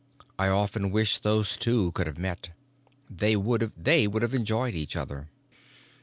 I 0.39 0.47
often 0.47 0.89
wish 0.89 1.19
those 1.19 1.55
two 1.55 1.91
could 1.91 2.07
have 2.07 2.17
met. 2.17 2.49
They 3.07 3.35
would 3.35 3.61
have 3.61 4.33
enjoyed 4.33 4.73
each 4.73 4.95
other. 4.95 5.27